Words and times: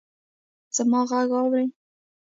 زما 0.75 0.99
ږغ 1.09 1.29
اورې! 1.41 1.65